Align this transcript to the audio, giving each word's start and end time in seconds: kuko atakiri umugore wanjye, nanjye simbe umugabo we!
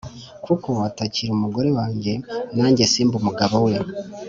kuko 0.45 0.69
atakiri 0.89 1.29
umugore 1.33 1.69
wanjye, 1.77 2.13
nanjye 2.55 2.83
simbe 2.91 3.15
umugabo 3.17 3.55
we! 3.65 3.73